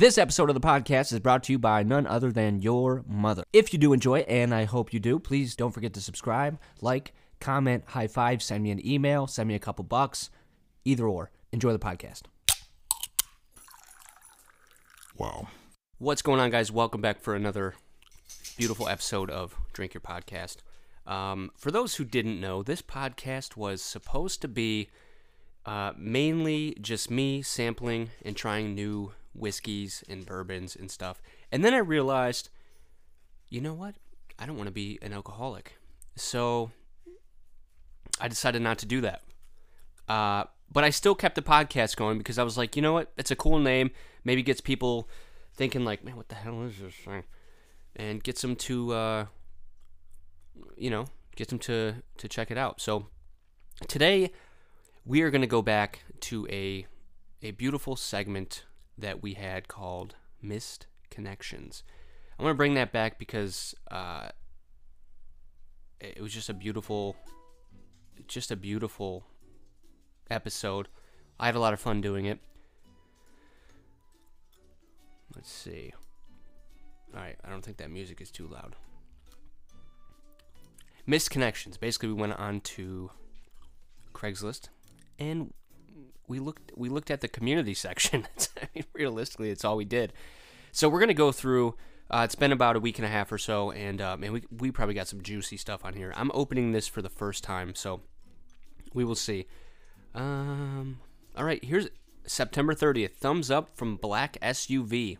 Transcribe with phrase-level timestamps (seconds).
[0.00, 3.42] This episode of the podcast is brought to you by none other than your mother.
[3.52, 7.12] If you do enjoy, and I hope you do, please don't forget to subscribe, like,
[7.38, 10.30] comment, high five, send me an email, send me a couple bucks,
[10.86, 11.30] either or.
[11.52, 12.22] Enjoy the podcast.
[15.18, 15.48] Wow.
[15.98, 16.72] What's going on, guys?
[16.72, 17.74] Welcome back for another
[18.56, 20.60] beautiful episode of Drink Your Podcast.
[21.06, 24.88] Um, for those who didn't know, this podcast was supposed to be
[25.66, 31.22] uh, mainly just me sampling and trying new whiskeys and bourbons and stuff.
[31.52, 32.48] And then I realized,
[33.48, 33.94] you know what?
[34.38, 35.76] I don't want to be an alcoholic.
[36.16, 36.70] So
[38.20, 39.22] I decided not to do that.
[40.08, 43.12] Uh, but I still kept the podcast going because I was like, you know what?
[43.16, 43.90] It's a cool name.
[44.24, 45.08] Maybe gets people
[45.54, 47.24] thinking like, man, what the hell is this thing?
[47.96, 49.26] And gets them to, uh,
[50.76, 52.80] you know, get them to to check it out.
[52.80, 53.06] So
[53.88, 54.32] today
[55.04, 56.86] we are going to go back to a
[57.42, 58.64] a beautiful segment
[59.00, 61.82] that we had called Missed Connections.
[62.38, 64.28] I want to bring that back because uh,
[66.00, 67.16] it was just a beautiful,
[68.26, 69.26] just a beautiful
[70.30, 70.88] episode.
[71.38, 72.38] I had a lot of fun doing it.
[75.34, 75.92] Let's see.
[77.14, 78.76] All right, I don't think that music is too loud.
[81.06, 81.76] Missed connections.
[81.76, 83.10] Basically, we went on to
[84.14, 84.68] Craigslist
[85.18, 85.52] and
[86.30, 88.26] we looked we looked at the community section.
[88.62, 90.12] I mean, realistically, it's all we did.
[90.72, 91.74] So we're gonna go through.
[92.08, 94.44] Uh, it's been about a week and a half or so, and uh, man, we
[94.50, 96.12] we probably got some juicy stuff on here.
[96.16, 98.00] I'm opening this for the first time, so
[98.94, 99.46] we will see.
[100.14, 101.00] Um,
[101.36, 101.88] all right, here's
[102.26, 103.14] September 30th.
[103.14, 105.18] Thumbs up from Black SUV.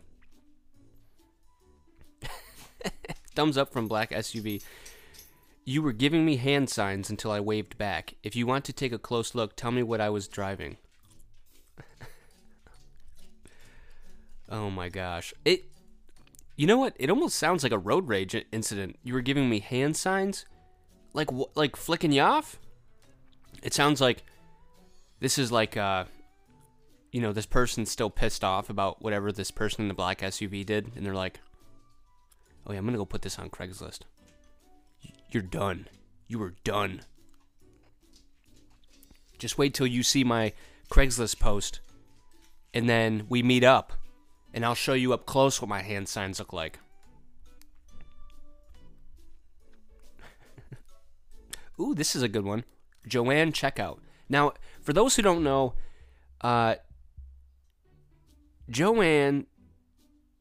[3.35, 4.61] Thumbs up from Black SUV.
[5.63, 8.15] You were giving me hand signs until I waved back.
[8.21, 10.75] If you want to take a close look, tell me what I was driving.
[14.49, 15.33] oh my gosh.
[15.45, 15.65] It
[16.55, 16.95] You know what?
[16.97, 18.97] It almost sounds like a road rage incident.
[19.03, 20.45] You were giving me hand signs?
[21.13, 22.59] Like like flicking you off?
[23.63, 24.23] It sounds like
[25.19, 26.05] this is like uh
[27.11, 30.65] you know, this person's still pissed off about whatever this person in the black SUV
[30.65, 31.41] did and they're like,
[32.65, 34.01] "Oh yeah, I'm going to go put this on Craigslist."
[35.29, 35.87] You're done.
[36.27, 37.01] You are done.
[39.39, 40.53] Just wait till you see my
[40.91, 41.79] Craigslist post,
[42.73, 43.93] and then we meet up,
[44.53, 46.79] and I'll show you up close what my hand signs look like.
[51.79, 52.65] Ooh, this is a good one.
[53.07, 53.99] Jo-Ann Checkout.
[54.27, 55.75] Now, for those who don't know,
[56.41, 56.75] uh,
[58.69, 59.47] Jo-Ann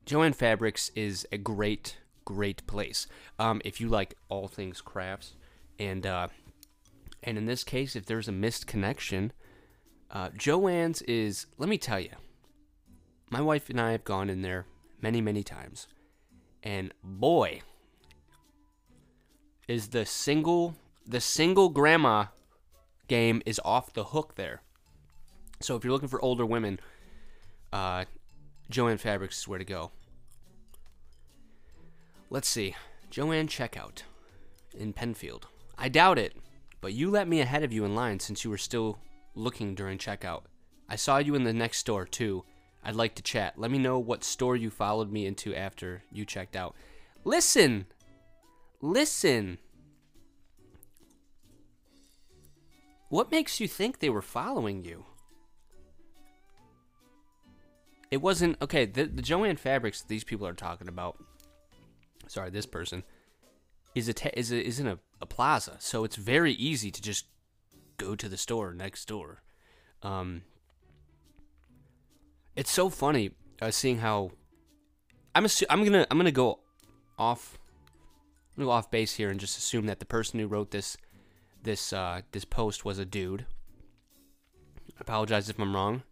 [0.04, 3.06] Jo-Ann Fabrics is a great great place.
[3.38, 5.34] Um, if you like all things crafts,
[5.78, 6.28] and uh,
[7.22, 9.32] and in this case, if there's a missed connection,
[10.10, 11.47] uh, Jo-Ann's is.
[11.59, 12.10] Let me tell you,
[13.31, 14.66] my wife and I have gone in there
[15.00, 15.87] many many times,
[16.62, 17.62] and boy,
[19.69, 20.75] is the single
[21.06, 22.26] the single grandma
[23.09, 24.62] game is off the hook there.
[25.60, 26.81] So if you're looking for older women,
[27.72, 28.04] uh,
[28.71, 29.91] Jo-Ann Fabrics is where to go.
[32.31, 32.77] Let's see.
[33.10, 34.03] Jo-Ann Checkout
[34.78, 35.48] in Penfield.
[35.77, 36.37] I doubt it,
[36.81, 38.98] but you let me ahead of you in line since you were still
[39.34, 40.42] looking during checkout.
[40.88, 42.44] I saw you in the next store too.
[42.82, 43.58] I'd like to chat.
[43.58, 46.74] Let me know what store you followed me into after you checked out.
[47.24, 47.86] Listen!
[48.80, 49.58] Listen!
[53.08, 55.04] What makes you think they were following you?
[58.10, 58.86] It wasn't okay.
[58.86, 61.16] The, the Jo-Ann fabrics these people are talking about
[62.30, 63.02] sorry, this person
[63.94, 67.26] is a is a, is in a, a plaza, so it's very easy to just
[68.00, 69.42] go to the store next door.
[70.02, 70.42] Um,
[72.56, 74.32] it's so funny uh, seeing how
[75.34, 76.60] I'm assu- I'm gonna I'm gonna go
[77.18, 77.58] off
[78.50, 80.96] I'm gonna go off base here and just assume that the person who wrote this
[81.62, 83.46] this uh, this post was a dude.
[84.88, 86.02] I apologize if I'm wrong,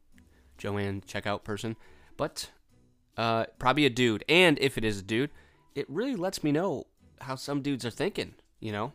[0.57, 1.77] Jo-Ann checkout person,
[2.17, 2.51] but
[3.17, 4.25] uh, probably a dude.
[4.29, 5.31] And if it is a dude,
[5.75, 6.87] it really lets me know
[7.21, 8.93] how some dudes are thinking, you know?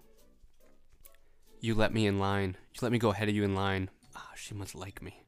[1.63, 2.57] You let me in line.
[2.74, 3.89] You let me go ahead of you in line.
[4.18, 5.24] Ah, oh, she must like me.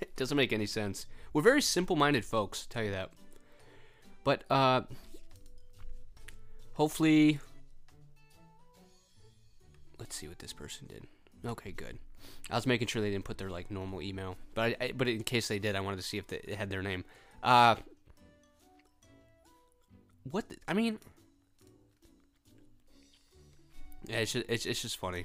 [0.00, 1.06] it doesn't make any sense.
[1.32, 3.12] We're very simple-minded folks, tell you that.
[4.24, 4.82] But uh
[6.72, 7.38] hopefully
[10.00, 11.06] let's see what this person did.
[11.46, 12.00] Okay, good.
[12.50, 15.06] I was making sure they didn't put their like normal email, but I, I, but
[15.06, 17.04] in case they did, I wanted to see if they, it had their name.
[17.40, 17.76] Uh,
[20.28, 20.48] what?
[20.48, 20.98] The, I mean,
[24.06, 25.24] yeah, it's just, it's, it's just funny.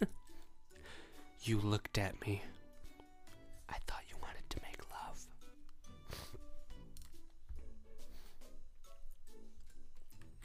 [1.42, 2.42] you looked at me.
[3.68, 5.26] I thought you wanted to make love.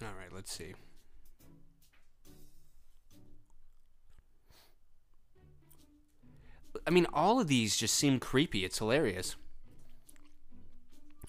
[0.01, 0.73] All right, let's see.
[6.85, 8.65] I mean, all of these just seem creepy.
[8.65, 9.35] It's hilarious.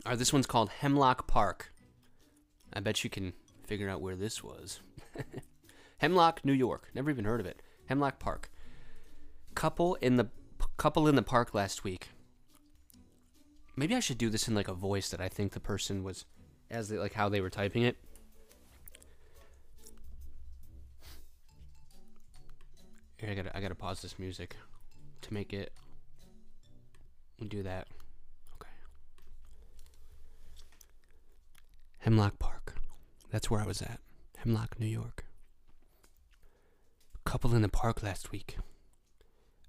[0.05, 1.73] All right, this one's called Hemlock Park.
[2.73, 3.33] I bet you can
[3.65, 4.81] figure out where this was.
[5.99, 6.91] Hemlock, New York.
[6.95, 7.63] Never even heard of it.
[7.87, 8.51] Hemlock Park.
[9.55, 10.29] Couple in the
[10.77, 12.09] couple in the park last week.
[13.77, 16.25] Maybe I should do this in like a voice that I think the person was
[16.71, 17.97] as they, like how they were typing it.
[23.17, 24.57] Here, I gotta I gotta pause this music
[25.23, 25.73] to make it
[27.41, 27.89] and do that.
[28.61, 28.71] Okay.
[31.99, 32.75] Hemlock Park.
[33.31, 34.01] That's where I was at.
[34.39, 35.26] Hemlock, New York.
[37.37, 38.57] Couple in the park last week.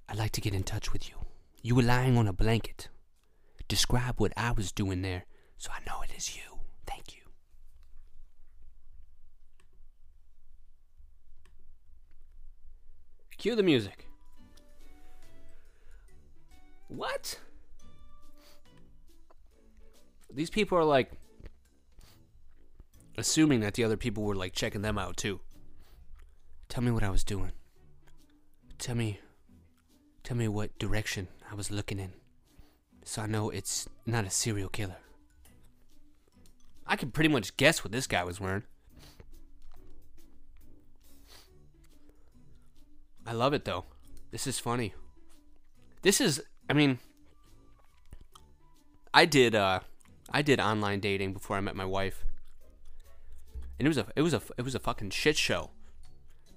[0.08, 1.16] I'd like to get in touch with you.
[1.62, 2.88] You were lying on a blanket.
[3.68, 5.26] Describe what I was doing there
[5.58, 6.60] so I know it is you.
[6.86, 7.24] Thank you.
[13.38, 14.08] Cue the music.
[16.88, 17.38] What?
[20.34, 21.12] These people are like
[23.18, 25.42] assuming that the other people were like checking them out too.
[26.70, 27.52] Tell me what I was doing.
[28.88, 29.20] Tell me
[30.24, 32.14] tell me what direction I was looking in.
[33.04, 34.96] So I know it's not a serial killer.
[36.86, 38.64] I can pretty much guess what this guy was wearing.
[43.26, 43.84] I love it though.
[44.32, 44.94] This is funny.
[46.02, 47.00] This is I mean
[49.14, 49.82] I did uh
[50.32, 52.24] I did online dating before I met my wife.
[53.78, 55.72] And it was a it was a it was a fucking shit show.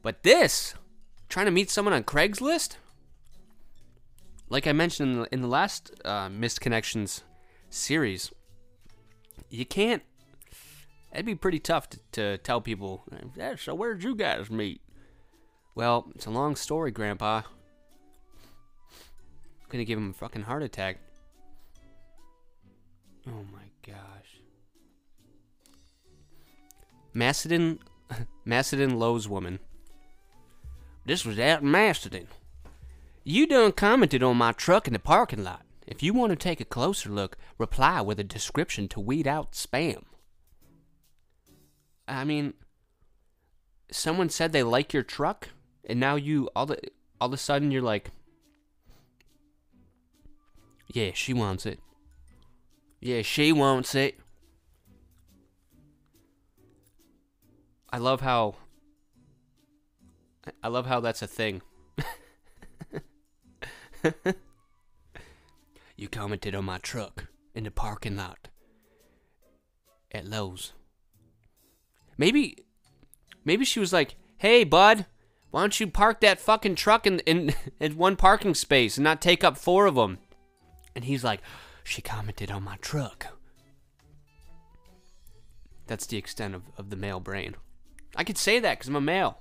[0.00, 0.74] But this
[1.30, 2.76] trying to meet someone on Craigslist?
[4.50, 7.22] Like I mentioned in the, in the last uh, Missed Connections
[7.70, 8.32] series,
[9.48, 10.02] you can't.
[11.12, 13.04] It'd be pretty tough to, to tell people.
[13.36, 14.80] Yeah, so where'd you guys meet?
[15.74, 17.42] Well, it's a long story, Grandpa.
[19.62, 20.98] I'm gonna give him a fucking heart attack.
[23.28, 24.40] Oh my gosh.
[27.14, 27.78] Macedon,
[28.44, 29.60] Macedon Lowe's woman.
[31.04, 32.28] This was out in Macedon.
[33.24, 35.62] You done commented on my truck in the parking lot.
[35.86, 39.52] If you want to take a closer look, reply with a description to weed out
[39.52, 40.04] spam.
[42.06, 42.54] I mean,
[43.90, 45.48] someone said they like your truck,
[45.84, 46.78] and now you all the
[47.20, 48.10] all of a sudden you're like,
[50.86, 51.80] yeah, she wants it.
[53.00, 54.18] Yeah, she wants it.
[57.92, 58.56] I love how
[60.62, 61.62] I love how that's a thing.
[65.96, 68.48] you commented on my truck in the parking lot
[70.12, 70.72] at Lowe's.
[72.16, 72.64] Maybe
[73.44, 75.06] maybe she was like, "Hey, bud,
[75.50, 79.20] why don't you park that fucking truck in in, in one parking space and not
[79.20, 80.18] take up four of them?"
[80.94, 81.40] And he's like,
[81.84, 83.26] "She commented on my truck."
[85.86, 87.56] That's the extent of, of the male brain.
[88.14, 89.40] I could say that because I'm a male.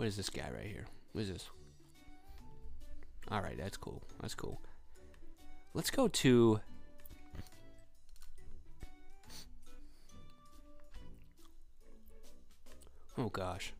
[0.00, 0.86] What is this guy right here?
[1.12, 1.50] What is this?
[3.30, 4.02] Alright, that's cool.
[4.22, 4.58] That's cool.
[5.74, 6.58] Let's go to.
[13.18, 13.74] Oh gosh.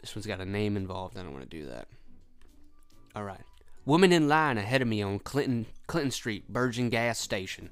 [0.00, 1.18] This one's got a name involved.
[1.18, 1.88] I don't want to do that.
[3.16, 3.42] All right.
[3.86, 7.70] Woman in line ahead of me on Clinton Clinton Street, Bergen gas station.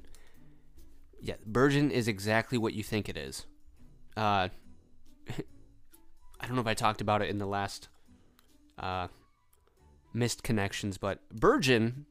[1.21, 3.45] Yeah, Bergen is exactly what you think it is.
[4.15, 4.47] Uh,
[6.39, 7.89] I don't know if I talked about it in the last
[8.79, 9.09] uh,
[10.13, 12.05] missed connections, but Bergen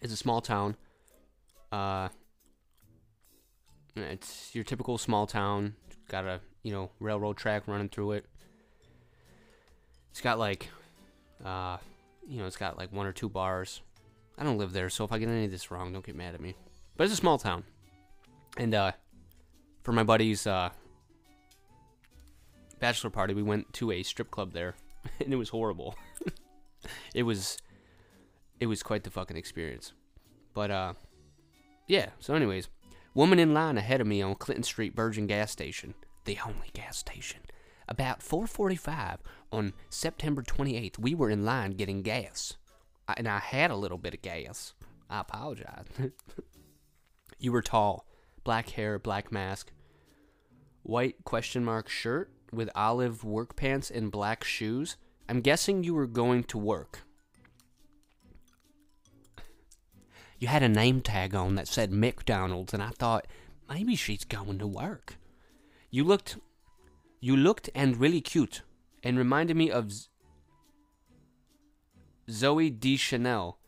[0.00, 0.76] is a small town.
[1.70, 2.08] Uh,
[3.96, 5.74] it's your typical small town.
[6.08, 8.24] Got a you know railroad track running through it.
[10.10, 10.68] It's got like,
[11.44, 11.76] uh,
[12.26, 13.82] you know, it's got like one or two bars.
[14.38, 16.34] I don't live there, so if I get any of this wrong, don't get mad
[16.34, 16.54] at me.
[16.96, 17.64] But it's a small town,
[18.56, 18.92] and uh,
[19.82, 20.70] for my buddy's uh,
[22.78, 24.74] bachelor party, we went to a strip club there,
[25.20, 25.94] and it was horrible.
[27.14, 27.58] it was,
[28.58, 29.92] it was quite the fucking experience.
[30.54, 30.94] But uh,
[31.86, 32.10] yeah.
[32.18, 32.68] So, anyways,
[33.14, 36.98] woman in line ahead of me on Clinton Street, Bergen gas station, the only gas
[36.98, 37.40] station.
[37.90, 39.18] About 4:45
[39.50, 42.54] on September 28th, we were in line getting gas,
[43.08, 44.74] I, and I had a little bit of gas.
[45.08, 45.86] I apologize.
[47.38, 48.06] you were tall,
[48.44, 49.72] black hair, black mask.
[50.82, 54.96] white question mark shirt with olive work pants and black shoes.
[55.28, 57.00] I'm guessing you were going to work.
[60.38, 63.26] You had a name tag on that said McDonald's, and I thought
[63.68, 65.16] maybe she's going to work.
[65.90, 66.38] You looked,
[67.20, 68.62] you looked and really cute,
[69.02, 70.08] and reminded me of Z-
[72.28, 73.58] Zooey Deschanel.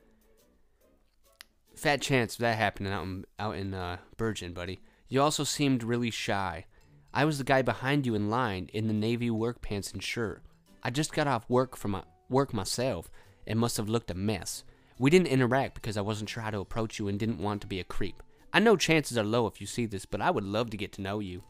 [1.74, 4.80] Fat chance that happening out in out in uh, Bergen, buddy.
[5.08, 6.64] You also seemed really shy.
[7.12, 10.42] I was the guy behind you in line in the navy work pants and shirt.
[10.82, 13.10] I just got off work from my work myself
[13.46, 14.64] and must have looked a mess.
[14.98, 17.66] We didn't interact because I wasn't sure how to approach you and didn't want to
[17.66, 18.22] be a creep.
[18.52, 20.92] I know chances are low if you see this, but I would love to get
[20.92, 21.42] to know you.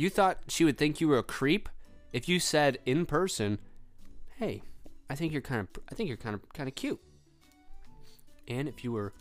[0.00, 1.68] You thought she would think you were a creep
[2.10, 3.58] if you said in person,
[4.38, 4.62] "Hey,
[5.10, 7.02] I think you're kind of I think you're kind of kind of cute."
[8.48, 9.12] And if you were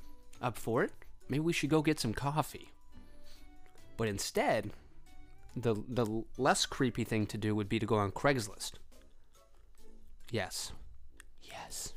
[0.42, 0.94] up for it,
[1.28, 2.72] maybe we should go get some coffee.
[3.98, 4.72] But instead,
[5.54, 8.76] the the less creepy thing to do would be to go on Craigslist.
[10.32, 10.72] Yes.
[11.42, 11.94] Yes.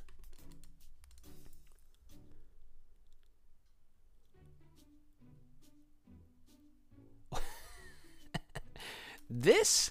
[9.41, 9.91] This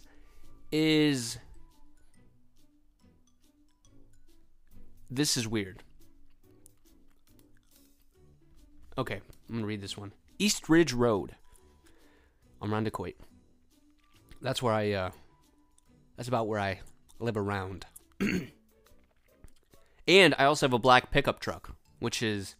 [0.71, 1.39] is
[5.09, 5.81] this is weird.
[8.97, 10.13] Okay, I'm gonna read this one.
[10.37, 11.35] East Ridge Road.
[12.61, 13.15] I'm around Decoit.
[14.41, 15.09] That's where I, uh,
[16.15, 16.81] that's about where I
[17.19, 17.85] live around.
[20.07, 22.55] and I also have a black pickup truck, which is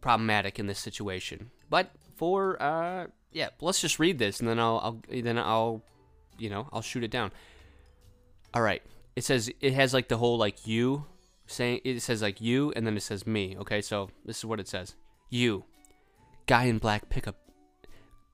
[0.00, 1.50] problematic in this situation.
[1.72, 5.82] But for, uh, yeah, let's just read this and then I'll, I'll, then I'll,
[6.36, 7.32] you know, I'll shoot it down.
[8.52, 8.82] All right.
[9.16, 11.06] It says, it has like the whole like you
[11.46, 13.56] saying, it says like you and then it says me.
[13.58, 13.80] Okay.
[13.80, 14.96] So this is what it says.
[15.30, 15.64] You,
[16.44, 17.36] guy in black pickup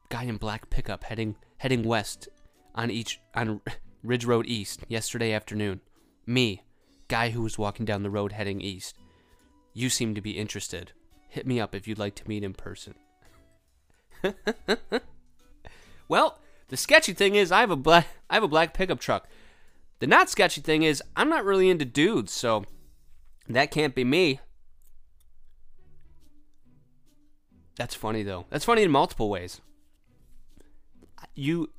[0.08, 2.28] guy in black pickup heading heading west
[2.74, 3.60] on each on
[4.02, 5.80] Ridge Road East yesterday afternoon.
[6.26, 6.64] Me,
[7.06, 8.96] guy who was walking down the road heading east.
[9.74, 10.90] You seem to be interested.
[11.28, 12.96] Hit me up if you'd like to meet in person.
[16.08, 19.28] well, the sketchy thing is I have a black I have a black pickup truck.
[20.00, 22.64] The not sketchy thing is I'm not really into dudes, so
[23.48, 24.40] that can't be me.
[27.76, 28.46] That's funny though.
[28.50, 29.60] That's funny in multiple ways
[31.34, 31.70] you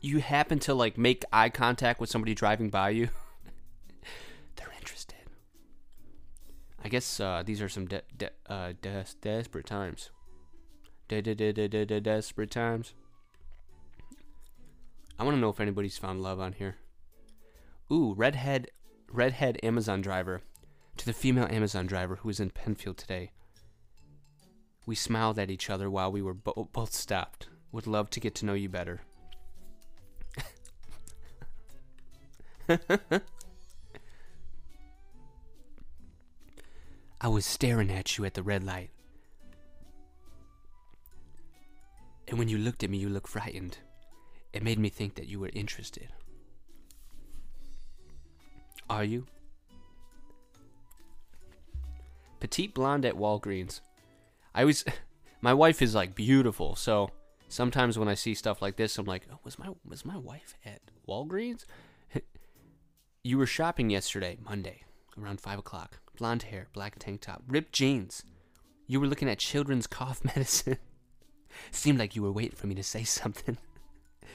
[0.00, 3.08] you happen to like make eye contact with somebody driving by you,
[4.56, 5.16] they're interested.
[6.82, 10.10] I guess uh, these are some de- de- uh, des- desperate times.
[11.20, 12.94] Desperate times.
[15.18, 16.76] I want to know if anybody's found love on here.
[17.90, 18.68] Ooh, redhead,
[19.10, 20.42] redhead Amazon driver.
[20.98, 23.30] To the female Amazon driver who was in Penfield today.
[24.84, 27.48] We smiled at each other while we were bo- both stopped.
[27.70, 29.00] Would love to get to know you better.
[37.20, 38.90] I was staring at you at the red light.
[42.28, 43.78] And when you looked at me, you looked frightened.
[44.52, 46.12] It made me think that you were interested.
[48.88, 49.26] Are you?
[52.40, 53.80] Petite blonde at Walgreens.
[54.54, 54.84] I was.
[55.40, 57.10] My wife is like beautiful, so
[57.48, 60.54] sometimes when I see stuff like this, I'm like, oh, was my was my wife
[60.64, 61.64] at Walgreens?
[63.24, 64.84] you were shopping yesterday, Monday,
[65.20, 65.98] around five o'clock.
[66.16, 68.22] Blonde hair, black tank top, ripped jeans.
[68.86, 70.78] You were looking at children's cough medicine.
[71.70, 73.58] Seemed like you were waiting for me to say something.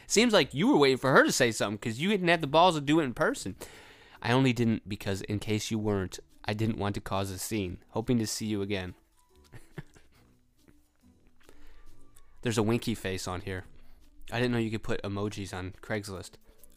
[0.08, 2.48] Seems like you were waiting for her to say something because you didn't have the
[2.48, 3.56] balls to do it in person.
[4.22, 7.80] I only didn't because, in case you weren't, I didn't want to cause a scene.
[7.90, 8.96] Hoping to see you again.
[12.42, 13.66] There's a winky face on here.
[14.32, 16.32] I didn't know you could put emojis on Craigslist.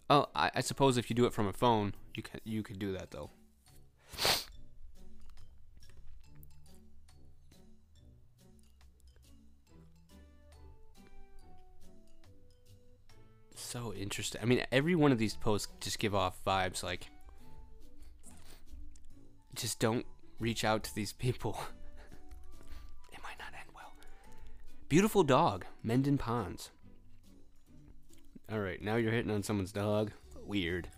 [0.08, 2.78] Oh, I, I suppose if you do it from a phone, you can you could
[2.78, 3.30] do that though.
[13.70, 14.40] So interesting.
[14.42, 17.06] I mean, every one of these posts just give off vibes like
[19.54, 20.04] just don't
[20.40, 21.56] reach out to these people.
[23.12, 23.92] It might not end well.
[24.88, 26.70] Beautiful dog, Mendon Ponds.
[28.50, 30.10] All right, now you're hitting on someone's dog.
[30.44, 30.88] Weird.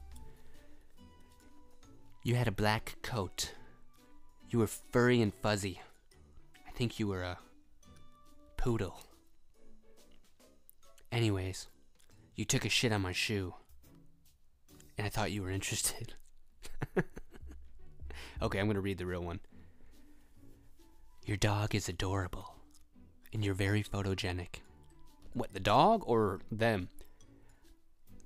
[2.22, 3.52] You had a black coat.
[4.48, 5.82] You were furry and fuzzy.
[6.66, 7.38] I think you were a
[8.56, 8.98] poodle.
[11.10, 11.66] Anyways,
[12.42, 13.54] you took a shit on my shoe.
[14.98, 16.14] And I thought you were interested.
[18.42, 19.38] okay, I'm going to read the real one.
[21.24, 22.56] Your dog is adorable
[23.32, 24.56] and you're very photogenic.
[25.34, 26.88] What, the dog or them?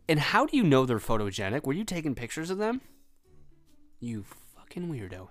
[0.09, 1.65] And how do you know they're photogenic?
[1.65, 2.81] Were you taking pictures of them?
[4.01, 4.25] You
[4.57, 5.29] fucking weirdo.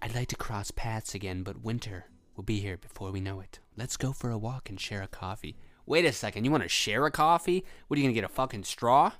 [0.00, 3.58] I'd like to cross paths again, but winter will be here before we know it.
[3.76, 5.58] Let's go for a walk and share a coffee.
[5.86, 7.64] Wait a second, you want to share a coffee?
[7.88, 9.12] What are you gonna get a fucking straw?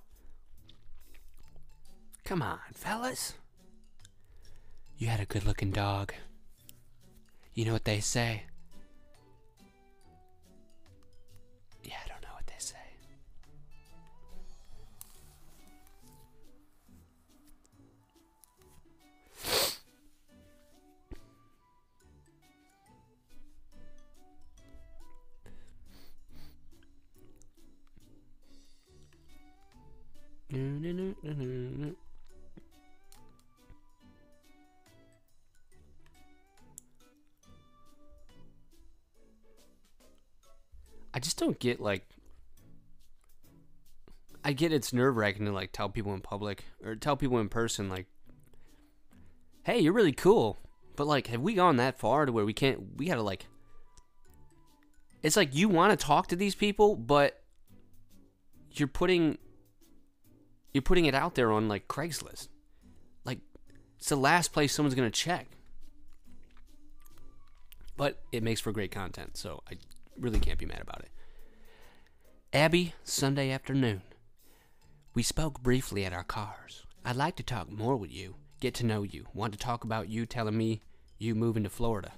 [2.25, 3.35] Come on, fellas.
[4.97, 6.15] You had a good looking dog.
[7.53, 8.45] You know what they say?
[41.13, 42.07] I just don't get like
[44.45, 47.49] I get it's nerve wracking to like tell people in public or tell people in
[47.49, 48.07] person like
[49.65, 50.59] Hey, you're really cool.
[50.95, 53.47] But like have we gone that far to where we can't we gotta like
[55.21, 57.43] It's like you wanna talk to these people, but
[58.71, 59.39] you're putting
[60.75, 62.49] you're putting it out there on like Craigslist.
[63.25, 63.39] Like
[63.97, 65.47] it's the last place someone's gonna check.
[67.97, 69.75] But it makes for great content, so I
[70.19, 71.11] really can't be mad about it.
[72.53, 74.03] Abby, Sunday afternoon.
[75.15, 76.83] We spoke briefly at our cars.
[77.05, 80.09] I'd like to talk more with you, get to know you, want to talk about
[80.09, 80.83] you telling me
[81.19, 82.13] you moving to Florida.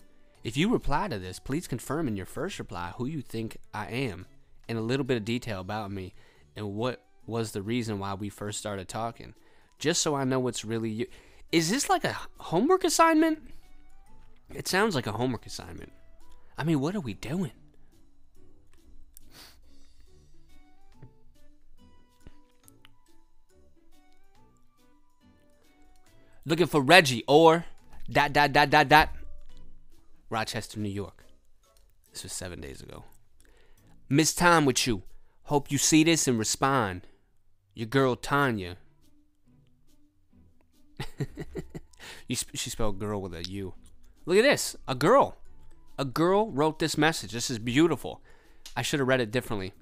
[0.44, 3.88] If you reply to this, please confirm in your first reply who you think I
[3.88, 4.26] am
[4.66, 6.14] and a little bit of detail about me
[6.54, 9.34] and what was the reason why we first started talking.
[9.78, 11.06] Just so I know what's really you.
[11.52, 13.40] Is this like a homework assignment?
[14.54, 15.92] It sounds like a homework assignment.
[16.56, 17.52] I mean, what are we doing?
[26.44, 27.64] Looking for Reggie or
[28.08, 29.08] dot dot dot dot dot
[30.30, 31.24] Rochester, New York.
[32.12, 33.04] This was seven days ago.
[34.08, 35.02] Miss time with you.
[35.44, 37.02] Hope you see this and respond.
[37.76, 38.78] Your girl Tanya.
[42.28, 43.74] she spelled girl with a U.
[44.24, 44.76] Look at this.
[44.88, 45.36] A girl.
[45.98, 47.32] A girl wrote this message.
[47.32, 48.22] This is beautiful.
[48.74, 49.74] I should have read it differently.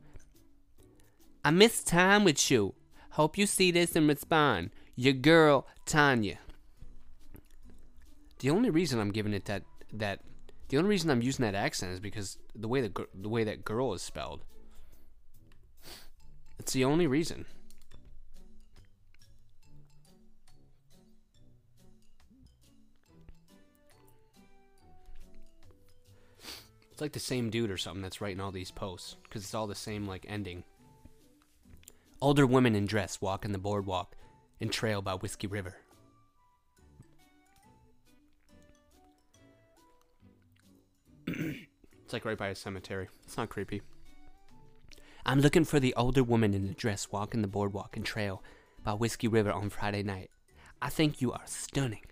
[1.45, 2.75] I miss time with you.
[3.11, 4.71] Hope you see this and respond.
[4.97, 6.39] Your girl Tanya.
[8.41, 10.19] The only reason I'm giving it that that
[10.69, 13.65] the only reason I'm using that accent is because the way the the way that
[13.65, 14.45] girl is spelled.
[16.59, 17.47] It's the only reason.
[26.95, 29.67] It's like the same dude or something that's writing all these posts because it's all
[29.67, 30.63] the same like ending.
[32.21, 34.15] Older women in dress walk walking the boardwalk
[34.61, 35.75] and trail by Whiskey River.
[41.27, 43.09] it's like right by a cemetery.
[43.25, 43.83] It's not creepy.
[45.27, 48.41] I'm looking for the older woman in the dress walking the boardwalk and trail
[48.85, 50.31] by Whiskey River on Friday night.
[50.81, 52.05] I think you are stunning.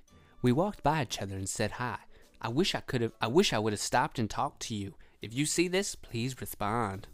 [0.43, 1.99] We walked by each other and said hi.
[2.43, 4.95] I wish I could have I wish I would have stopped and talked to you.
[5.23, 7.07] If you see this, please respond.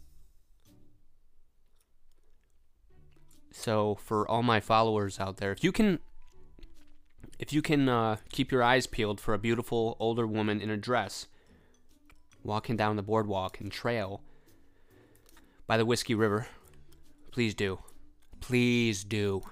[3.53, 5.99] So for all my followers out there, if you can
[7.39, 10.77] if you can uh, keep your eyes peeled for a beautiful older woman in a
[10.77, 11.27] dress
[12.43, 14.23] walking down the boardwalk and trail
[15.67, 16.49] by the Whiskey River,
[17.31, 17.81] please do.
[18.41, 19.43] Please do.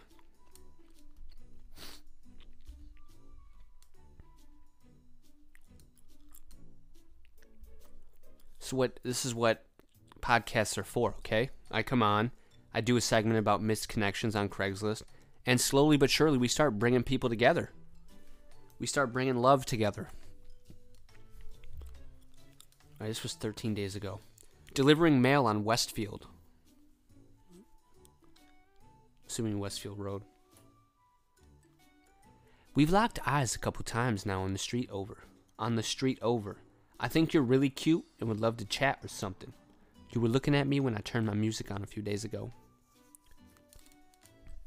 [8.73, 9.65] What this is what
[10.21, 11.51] podcasts are for, okay?
[11.71, 12.33] I come on,
[12.75, 15.03] I do a segment about missed connections on Craigslist,
[15.45, 17.71] and slowly but surely we start bringing people together.
[18.79, 20.09] We start bringing love together.
[23.01, 24.21] Right, this was 13 days ago.
[24.75, 26.27] Delivering mail on Westfield.
[29.29, 30.23] Assuming Westfield Road.
[32.75, 35.25] We've locked eyes a couple times now on the street over.
[35.59, 36.59] On the street over.
[36.99, 39.53] I think you're really cute and would love to chat or something.
[40.13, 42.53] You were looking at me when I turned my music on a few days ago.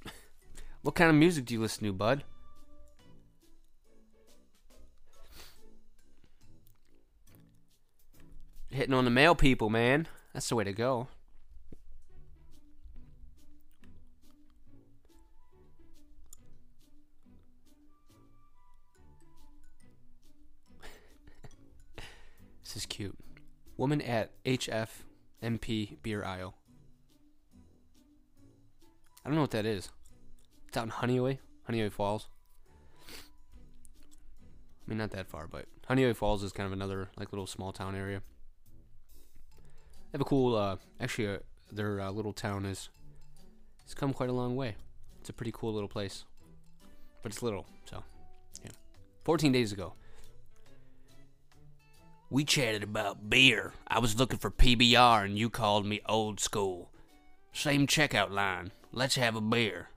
[0.83, 2.23] what kind of music do you listen to, bud?
[8.69, 10.07] Hitting on the male people, man.
[10.33, 11.07] That's the way to go.
[22.69, 23.17] This is cute.
[23.77, 24.89] Woman at HF
[25.41, 26.53] MP beer aisle.
[29.25, 29.89] I don't know what that is.
[30.67, 32.27] It's out in Honeoye, Honeoye Falls.
[33.09, 33.11] I
[34.85, 37.95] mean, not that far, but Honeoye Falls is kind of another like little small town
[37.95, 38.21] area.
[40.11, 41.37] They have a cool, uh, actually, uh,
[41.71, 42.89] their uh, little town is,
[43.83, 44.75] it's come quite a long way.
[45.21, 46.23] It's a pretty cool little place,
[47.23, 48.03] but it's little, so
[48.63, 48.69] yeah.
[49.23, 49.93] 14 days ago,
[52.29, 53.73] we chatted about beer.
[53.87, 56.89] I was looking for PBR, and you called me old school.
[57.51, 58.71] Same checkout line.
[58.91, 59.89] Let's have a beer.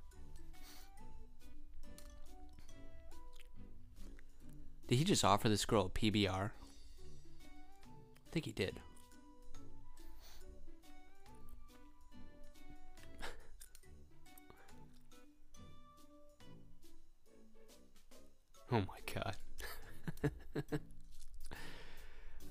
[4.88, 6.50] Did he just offer this girl a PBR?
[6.50, 8.80] I think he did.
[18.72, 19.36] oh my god.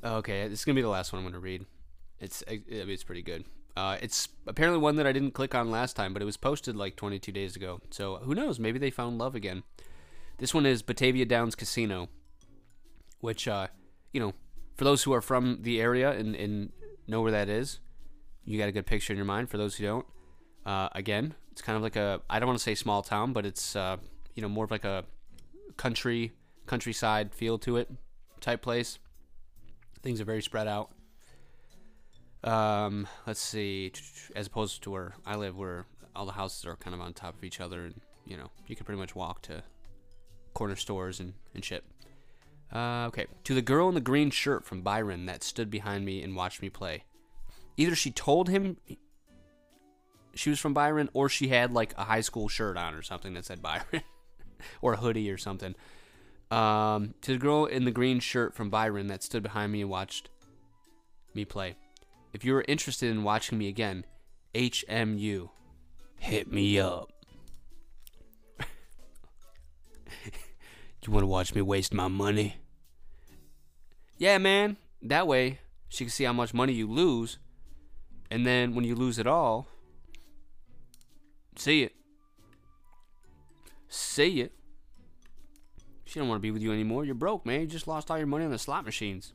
[0.03, 1.65] okay, this is gonna be the last one I'm gonna read.
[2.19, 3.45] It's it's pretty good.
[3.75, 6.75] Uh, it's apparently one that I didn't click on last time, but it was posted
[6.75, 7.79] like 22 days ago.
[7.89, 8.59] So who knows?
[8.59, 9.63] Maybe they found love again.
[10.37, 12.09] This one is Batavia Downs Casino,
[13.21, 13.67] which, uh,
[14.11, 14.33] you know,
[14.75, 16.71] for those who are from the area and, and
[17.07, 17.79] know where that is,
[18.43, 19.49] you got a good picture in your mind.
[19.49, 20.05] For those who don't,
[20.65, 23.45] uh, again, it's kind of like a I don't want to say small town, but
[23.45, 23.97] it's uh,
[24.35, 25.05] you know more of like a
[25.77, 26.31] country
[26.65, 27.89] countryside feel to it
[28.39, 28.99] type place.
[30.01, 30.91] Things are very spread out.
[32.43, 33.91] Um, let's see,
[34.35, 35.85] as opposed to where I live, where
[36.15, 38.75] all the houses are kind of on top of each other, and you know you
[38.75, 39.63] can pretty much walk to
[40.53, 41.83] corner stores and and shit.
[42.73, 46.23] Uh, okay, to the girl in the green shirt from Byron that stood behind me
[46.23, 47.03] and watched me play.
[47.77, 48.77] Either she told him
[50.33, 53.33] she was from Byron, or she had like a high school shirt on or something
[53.33, 54.01] that said Byron,
[54.81, 55.75] or a hoodie or something.
[56.51, 59.89] Um, to the girl in the green shirt from Byron that stood behind me and
[59.89, 60.29] watched
[61.33, 61.75] me play.
[62.33, 64.05] If you are interested in watching me again,
[64.53, 65.49] HMU,
[66.19, 67.11] hit me up.
[71.05, 72.57] you want to watch me waste my money?
[74.17, 74.75] Yeah, man.
[75.01, 77.39] That way, she can see how much money you lose.
[78.29, 79.67] And then when you lose it all,
[81.55, 81.93] see it.
[83.89, 84.53] See it.
[86.11, 87.05] She don't want to be with you anymore.
[87.05, 87.61] You're broke, man.
[87.61, 89.31] You just lost all your money on the slot machines.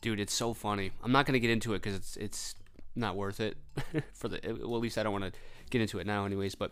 [0.00, 0.92] dude, it's so funny.
[1.02, 2.54] I'm not gonna get into it because it's it's
[2.94, 3.56] not worth it
[4.14, 4.40] for the.
[4.44, 5.32] Well, at least I don't want to
[5.68, 6.54] get into it now, anyways.
[6.54, 6.70] But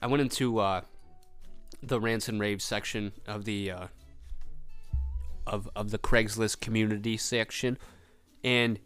[0.00, 0.80] I went into uh,
[1.82, 3.86] the rants and raves section of the uh,
[5.46, 7.78] of of the Craigslist community section,
[8.44, 8.78] and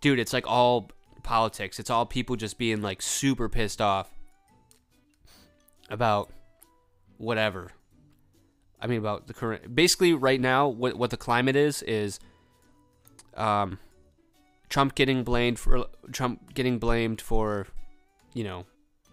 [0.00, 0.90] dude, it's like all
[1.22, 1.78] politics.
[1.78, 4.10] It's all people just being like super pissed off
[5.90, 6.32] about
[7.18, 7.72] whatever.
[8.80, 9.74] I mean, about the current.
[9.74, 12.20] Basically, right now, what what the climate is is
[13.34, 13.78] um,
[14.68, 17.66] Trump getting blamed for Trump getting blamed for,
[18.34, 18.66] you know,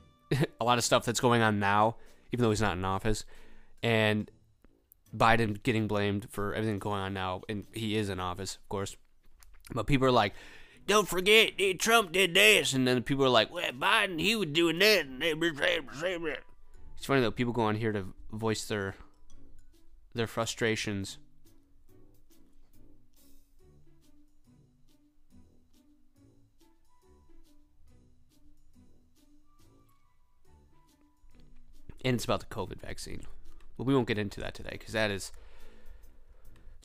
[0.62, 1.95] a lot of stuff that's going on now,
[2.32, 3.25] even though he's not in office,
[3.82, 4.29] and
[5.15, 8.95] Biden getting blamed for everything going on now, and he is in office, of course.
[9.73, 10.34] But people are like,
[10.88, 14.80] "Don't forget, Trump did this," and then people are like, "Well, Biden, he was doing
[14.80, 15.06] that."
[16.97, 17.32] It's funny though.
[17.32, 18.95] People go on here to voice their
[20.13, 21.17] their frustrations
[32.04, 33.21] and it's about the COVID vaccine.
[33.77, 35.31] But we won't get into that today because that is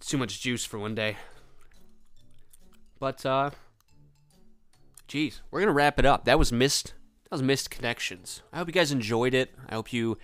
[0.01, 1.17] too much juice for one day.
[2.99, 3.51] But uh,
[5.07, 6.25] geez, we're gonna wrap it up.
[6.25, 6.95] That was missed.
[7.25, 8.43] That was missed connections.
[8.53, 9.55] I hope you guys enjoyed it.
[9.69, 10.19] I hope you,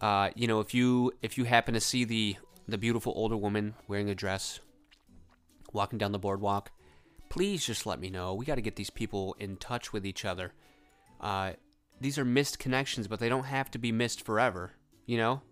[0.00, 2.36] uh, you know, if you if you happen to see the
[2.68, 4.60] the beautiful older woman wearing a dress,
[5.72, 6.70] walking down the boardwalk,
[7.28, 8.34] please just let me know.
[8.34, 10.52] We got to get these people in touch with each other.
[11.20, 11.52] Uh,
[12.00, 14.72] these are missed connections, but they don't have to be missed forever,
[15.06, 15.42] you know?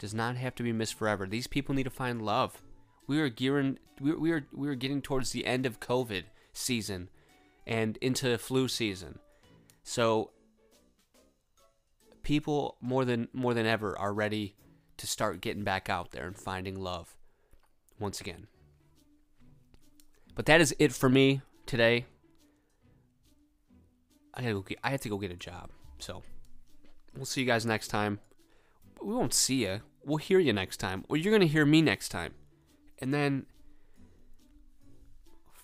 [0.00, 1.26] Does not have to be missed forever.
[1.26, 2.62] These people need to find love.
[3.06, 7.10] We are gearing we, are we are getting towards the end of COVID season
[7.66, 9.18] and into flu season.
[9.82, 10.30] So
[12.22, 14.56] people more than more than ever are ready
[14.96, 17.14] to start getting back out there and finding love
[17.98, 18.46] once again.
[20.34, 22.06] But that is it for me today.
[24.32, 25.70] I gotta go get, I have to go get a job.
[25.98, 26.22] So
[27.14, 28.20] we'll see you guys next time.
[29.02, 29.80] We won't see you.
[30.10, 32.34] We'll hear you next time, or you're gonna hear me next time,
[32.98, 33.46] and then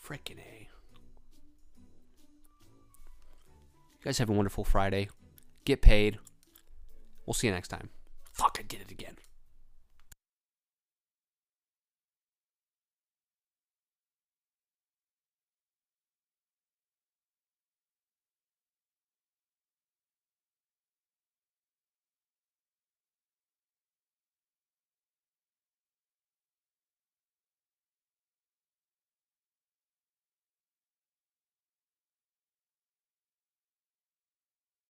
[0.07, 0.69] frickin' a.
[3.91, 5.09] You guys have a wonderful Friday.
[5.65, 6.21] Get paid.
[7.27, 7.91] We'll see you next time.
[8.31, 9.17] Fuck, I did it again.